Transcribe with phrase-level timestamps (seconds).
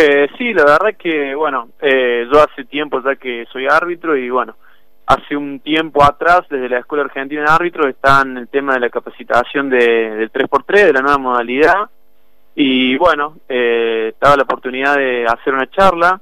[0.00, 4.30] Eh, sí, la verdad que, bueno, eh, yo hace tiempo ya que soy árbitro y
[4.30, 4.54] bueno,
[5.06, 8.78] hace un tiempo atrás, desde la Escuela Argentina de Árbitros, está en el tema de
[8.78, 11.90] la capacitación de, del 3x3, de la nueva modalidad,
[12.54, 16.20] y bueno, eh, estaba la oportunidad de hacer una charla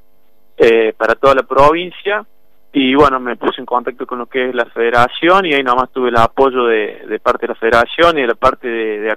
[0.57, 2.25] eh, para toda la provincia,
[2.73, 5.91] y bueno, me puse en contacto con lo que es la federación, y ahí nomás
[5.93, 9.17] tuve el apoyo de, parte de la federación y de la parte de, de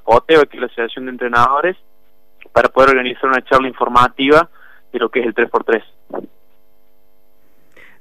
[0.49, 1.77] que es la Asociación de Entrenadores,
[2.53, 4.49] para poder organizar una charla informativa
[4.91, 5.83] de lo que es el 3x3.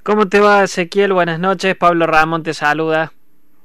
[0.03, 1.13] ¿Cómo te va, Ezequiel?
[1.13, 1.77] Buenas noches.
[1.77, 3.13] Pablo Ramón te saluda.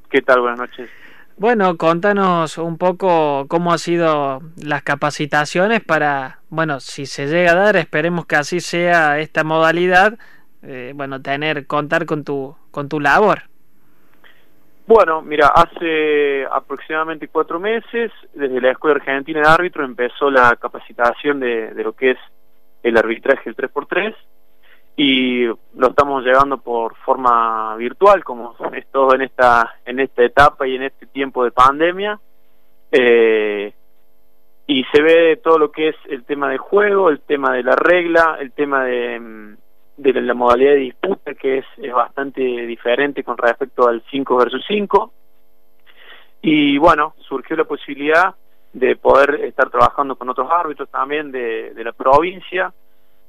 [0.10, 0.42] ¿Qué tal?
[0.42, 0.90] Buenas noches.
[1.38, 7.56] Bueno, contanos un poco cómo han sido las capacitaciones para, bueno, si se llega a
[7.56, 10.20] dar, esperemos que así sea esta modalidad,
[10.62, 13.44] eh, bueno, tener, contar con tu, con tu labor.
[14.86, 21.40] Bueno, mira, hace aproximadamente cuatro meses, desde la Escuela Argentina de Árbitro empezó la capacitación
[21.40, 22.18] de, de lo que es
[22.84, 24.14] el arbitraje del 3x3
[24.96, 30.68] y lo estamos llevando por forma virtual, como es todo en esta, en esta etapa
[30.68, 32.20] y en este tiempo de pandemia.
[32.92, 33.74] Eh,
[34.68, 37.76] y se ve todo lo que es el tema del juego, el tema de la
[37.76, 39.56] regla, el tema de,
[39.98, 44.64] de la modalidad de disputa, que es, es bastante diferente con respecto al 5 versus
[44.68, 45.14] 5.
[46.42, 48.36] Y bueno, surgió la posibilidad
[48.74, 52.74] de poder estar trabajando con otros árbitros también de, de la provincia,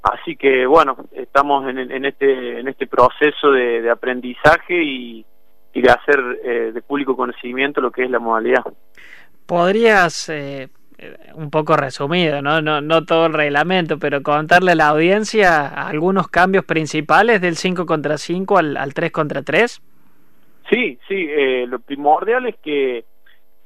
[0.04, 5.24] Así que bueno, estamos en, en este en este proceso de, de aprendizaje y,
[5.74, 8.64] de hacer eh, de público conocimiento lo que es la modalidad.
[9.46, 10.68] ¿Podrías, eh,
[11.34, 12.60] un poco resumido, ¿no?
[12.60, 17.86] No, no todo el reglamento, pero contarle a la audiencia algunos cambios principales del 5
[17.86, 19.80] contra 5 al, al 3 contra 3?
[20.70, 23.04] Sí, sí, eh, lo primordial es que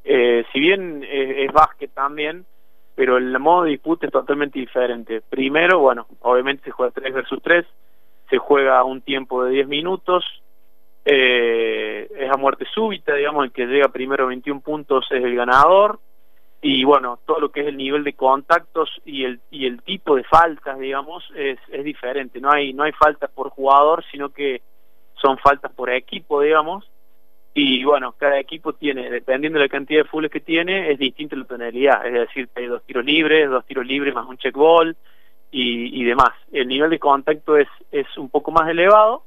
[0.05, 2.45] eh, si bien es, es básquet también,
[2.95, 5.21] pero el modo de disputa es totalmente diferente.
[5.21, 7.65] Primero, bueno, obviamente se juega 3 versus 3,
[8.29, 10.25] se juega un tiempo de 10 minutos,
[11.05, 15.35] eh, es a muerte súbita, digamos, el que llega primero a 21 puntos es el
[15.35, 16.01] ganador,
[16.61, 20.17] y bueno, todo lo que es el nivel de contactos y el, y el tipo
[20.17, 22.41] de faltas, digamos, es, es diferente.
[22.41, 24.63] No hay, no hay faltas por jugador, sino que
[25.15, 26.89] son faltas por equipo, digamos,
[27.55, 31.35] y bueno, cada equipo tiene, dependiendo de la cantidad de fulls que tiene, es distinta
[31.35, 34.97] la tonalidad, es decir, hay dos tiros libres, dos tiros libres más un check ball
[35.51, 36.31] y, y demás.
[36.53, 39.25] El nivel de contacto es, es un poco más elevado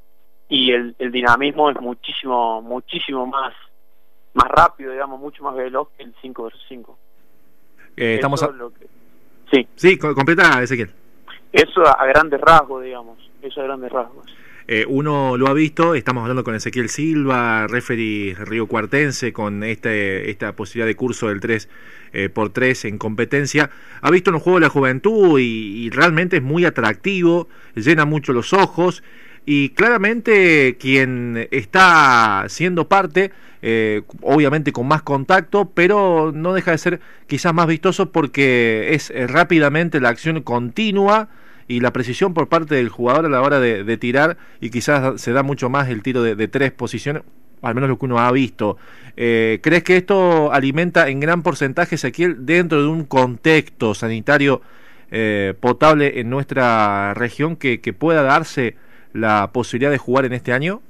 [0.47, 3.53] y el, el dinamismo es muchísimo, muchísimo más,
[4.34, 6.97] más rápido, digamos, mucho más veloz que el 5 versus 5.
[7.97, 8.47] Eh, estamos a...
[8.47, 8.88] que...
[9.52, 9.68] Sí.
[9.75, 10.91] Sí, completa, Ezequiel.
[11.52, 14.25] Eso a, a grandes rasgos, digamos, eso a grandes rasgos.
[14.68, 20.29] Eh, uno lo ha visto, estamos hablando con Ezequiel Silva, referee Río Cuartense, con este,
[20.29, 21.68] esta posibilidad de curso del 3
[22.13, 23.69] eh, por 3 en competencia.
[24.02, 28.06] Ha visto en los Juegos de la Juventud y, y, realmente es muy atractivo, llena
[28.06, 29.03] mucho los ojos
[29.46, 33.31] y claramente quien está siendo parte,
[33.62, 39.09] eh, obviamente con más contacto, pero no deja de ser quizás más vistoso porque es
[39.12, 41.29] eh, rápidamente la acción continua
[41.68, 45.31] y la precisión por parte del jugador a la hora de, tirar y quizás se
[45.31, 47.23] da mucho más el tiro de, tres posiciones,
[47.62, 48.78] al menos lo que uno ha visto.
[49.16, 54.62] Eh, ¿Crees que esto alimenta en gran porcentaje, Ezequiel, dentro de un contexto sanitario
[55.13, 58.78] eh, potable en nuestra región que, pueda darse
[59.14, 60.82] la posibilidad de jugar en este año?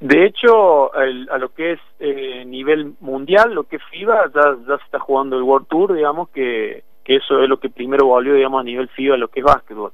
[0.00, 4.56] De hecho, el, a lo que es eh, nivel mundial, lo que es FIBA, ya,
[4.66, 8.34] se está jugando el World Tour, digamos que que eso es lo que primero volvió,
[8.34, 9.92] digamos, a nivel FIBA, lo que es básquetbol.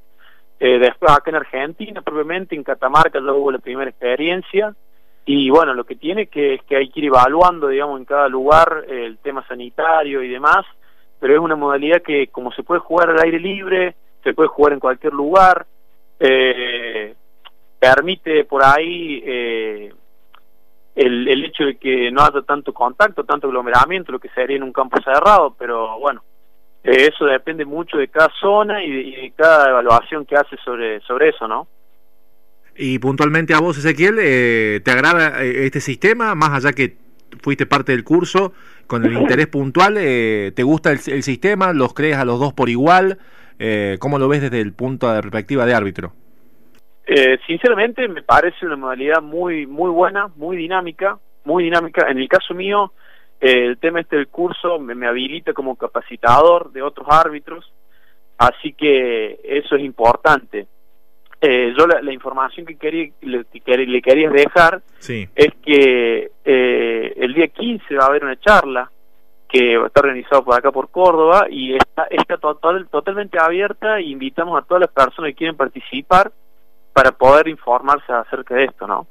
[0.59, 4.73] Eh, después acá en Argentina, propiamente en Catamarca ya hubo la primera experiencia,
[5.25, 8.27] y bueno, lo que tiene que es que hay que ir evaluando, digamos, en cada
[8.27, 10.65] lugar el tema sanitario y demás,
[11.19, 14.73] pero es una modalidad que como se puede jugar al aire libre, se puede jugar
[14.73, 15.65] en cualquier lugar,
[16.19, 17.13] eh,
[17.81, 19.91] permite por ahí eh,
[20.95, 24.63] el, el hecho de que no haya tanto contacto, tanto aglomeramiento, lo que sería en
[24.63, 26.23] un campo cerrado, pero bueno,
[26.83, 30.57] eh, eso depende mucho de cada zona y de, y de, cada evaluación que hace
[30.63, 31.67] sobre, sobre eso, ¿no?
[32.77, 36.35] Y puntualmente a vos, Ezequiel, eh, ¿te agrada eh, este sistema?
[36.35, 36.97] Más allá que
[37.41, 38.53] fuiste parte del curso,
[38.85, 41.73] con el interés puntual, eh, ¿te gusta el, el, sistema?
[41.73, 43.17] ¿Los crees a los dos por igual?
[43.57, 46.13] Eh, ¿Cómo lo ves desde el punto de perspectiva de árbitro?
[47.13, 52.09] Eh, sinceramente me parece una modalidad muy muy buena, muy dinámica, muy dinámica.
[52.09, 52.93] En el caso mío,
[53.41, 57.69] el tema este del curso me, me, habilita como capacitador de otros árbitros,
[58.37, 60.67] así que eso es importante.
[61.41, 65.27] Eh, yo la, la, información que quería le, que le quería dejar sí.
[65.35, 68.89] es que eh, el día 15 va a haber una charla
[69.49, 74.57] que está organizado por acá por Córdoba y está, está total, totalmente abierta e invitamos
[74.57, 76.31] a todas las personas que quieren participar
[76.93, 79.07] para poder informarse acerca de esto, ¿no?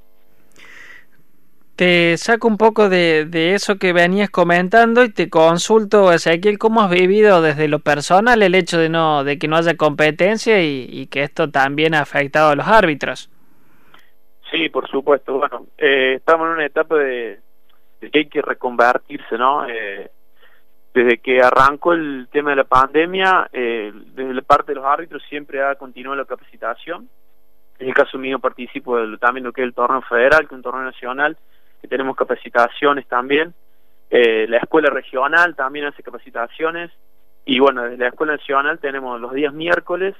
[1.76, 6.82] Te saco un poco de, de, eso que venías comentando y te consulto, Ezequiel, ¿cómo
[6.82, 11.06] has vivido desde lo personal el hecho de no de que no haya competencia y,
[11.06, 13.30] que esto también ha afectado a los árbitros?
[14.50, 15.38] Sí, por supuesto.
[15.38, 17.40] Bueno, eh, estamos en una etapa de,
[18.02, 19.66] de, que hay que reconvertirse, ¿no?
[19.66, 20.10] Eh,
[20.92, 25.22] desde que arrancó el tema de la pandemia, eh, desde la parte de los árbitros
[25.28, 27.08] siempre ha continuado la capacitación.
[27.80, 30.58] En el caso mío participo del, también lo que es el torneo federal, que es
[30.58, 31.38] un torneo nacional,
[31.80, 33.54] que tenemos capacitaciones también.
[34.10, 36.90] Eh, la escuela regional también hace capacitaciones.
[37.46, 40.14] Y bueno, desde la escuela nacional tenemos los días miércoles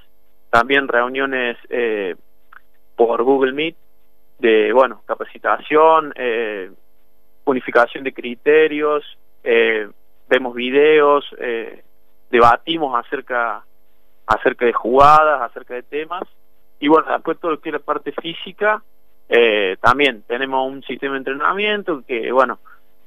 [0.49, 2.17] también reuniones eh,
[2.97, 3.77] por Google Meet
[4.39, 6.71] de, bueno, capacitación, eh,
[7.45, 9.05] unificación de criterios,
[10.29, 11.25] vemos videos,
[12.31, 13.63] debatimos acerca,
[14.27, 16.23] acerca de jugadas, acerca de temas.
[16.81, 18.83] Y bueno, después todo lo que es la parte física,
[19.29, 22.59] eh, también tenemos un sistema de entrenamiento que, bueno,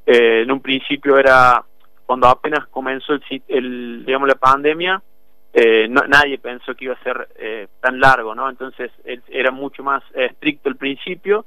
[0.05, 1.63] eh, en un principio era
[2.05, 5.01] cuando apenas comenzó el, el digamos la pandemia,
[5.53, 8.49] eh, nadie pensó que iba a ser eh, tan largo, ¿no?
[8.49, 8.91] Entonces
[9.27, 11.45] era mucho más estricto el principio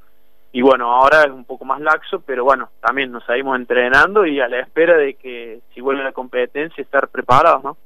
[0.52, 4.40] y bueno, ahora es un poco más laxo, pero bueno, también nos seguimos entrenando y
[4.40, 7.76] a la espera de que si vuelve la competencia estar preparados, ¿no?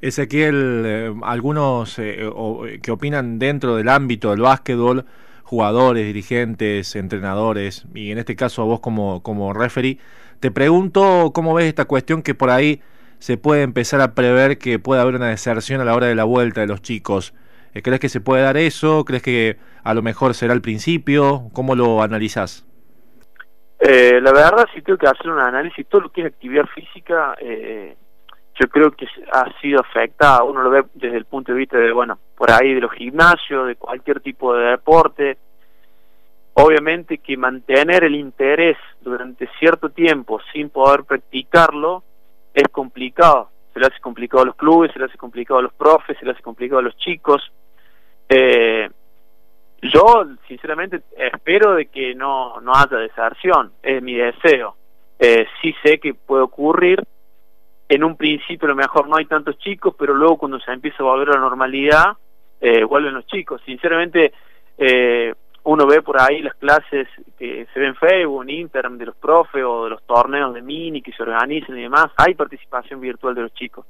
[0.00, 5.04] Ezequiel, eh, algunos que opinan dentro del ámbito del básquetbol
[5.50, 9.98] jugadores, dirigentes, entrenadores, y en este caso a vos como, como referee,
[10.38, 12.82] te pregunto cómo ves esta cuestión que por ahí
[13.18, 16.22] se puede empezar a prever que puede haber una deserción a la hora de la
[16.22, 17.34] vuelta de los chicos.
[17.74, 19.04] Eh, ¿Crees que se puede dar eso?
[19.04, 21.50] ¿Crees que a lo mejor será el principio?
[21.52, 22.64] ¿Cómo lo analizás?
[23.80, 27.34] Eh, la verdad, si tengo que hacer un análisis, todo lo que es actividad física,
[27.40, 27.96] eh,
[28.60, 31.92] yo creo que ha sido afectada, uno lo ve desde el punto de vista de,
[31.92, 35.38] bueno, por ahí de los gimnasios, de cualquier tipo de deporte.
[36.54, 42.02] Obviamente que mantener el interés durante cierto tiempo sin poder practicarlo
[42.52, 43.48] es complicado.
[43.72, 46.26] Se le hace complicado a los clubes, se le hace complicado a los profes, se
[46.26, 47.50] le hace complicado a los chicos.
[48.28, 48.90] Eh,
[49.80, 54.76] yo, sinceramente, espero de que no, no haya deserción, es mi deseo.
[55.18, 57.02] Eh, sí sé que puede ocurrir,
[57.90, 60.98] en un principio a lo mejor no hay tantos chicos, pero luego cuando se empieza
[61.00, 62.16] a volver a la normalidad,
[62.60, 63.60] eh, vuelven los chicos.
[63.66, 64.32] Sinceramente,
[64.78, 65.34] eh,
[65.64, 69.16] uno ve por ahí las clases que se ven en Facebook, en Instagram, de los
[69.16, 73.34] profes o de los torneos de mini que se organizan y demás, hay participación virtual
[73.34, 73.84] de los chicos.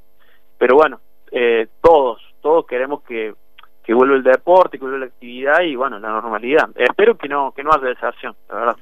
[0.56, 0.98] Pero bueno,
[1.30, 3.34] eh, todos, todos queremos que,
[3.84, 6.70] que vuelva el deporte, que vuelva la actividad y bueno, la normalidad.
[6.74, 8.76] espero que no, que no haya deserción, la verdad.